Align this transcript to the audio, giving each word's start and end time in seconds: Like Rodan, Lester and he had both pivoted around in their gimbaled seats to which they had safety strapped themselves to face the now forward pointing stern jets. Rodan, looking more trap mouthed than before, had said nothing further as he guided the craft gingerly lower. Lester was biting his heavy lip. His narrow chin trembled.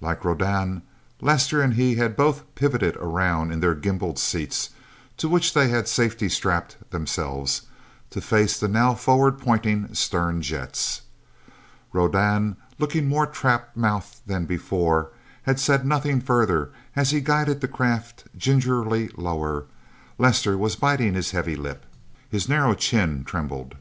Like 0.00 0.24
Rodan, 0.24 0.82
Lester 1.20 1.62
and 1.62 1.74
he 1.74 1.94
had 1.94 2.16
both 2.16 2.42
pivoted 2.56 2.96
around 2.96 3.52
in 3.52 3.60
their 3.60 3.76
gimbaled 3.76 4.18
seats 4.18 4.70
to 5.16 5.28
which 5.28 5.54
they 5.54 5.68
had 5.68 5.86
safety 5.86 6.28
strapped 6.28 6.90
themselves 6.90 7.62
to 8.10 8.20
face 8.20 8.58
the 8.58 8.66
now 8.66 8.94
forward 8.94 9.38
pointing 9.38 9.94
stern 9.94 10.42
jets. 10.42 11.02
Rodan, 11.92 12.56
looking 12.80 13.06
more 13.08 13.28
trap 13.28 13.76
mouthed 13.76 14.22
than 14.26 14.44
before, 14.44 15.12
had 15.44 15.60
said 15.60 15.86
nothing 15.86 16.20
further 16.20 16.72
as 16.96 17.12
he 17.12 17.20
guided 17.20 17.60
the 17.60 17.68
craft 17.68 18.24
gingerly 18.36 19.10
lower. 19.16 19.66
Lester 20.18 20.58
was 20.58 20.74
biting 20.74 21.14
his 21.14 21.30
heavy 21.30 21.54
lip. 21.54 21.86
His 22.28 22.48
narrow 22.48 22.74
chin 22.74 23.22
trembled. 23.22 23.76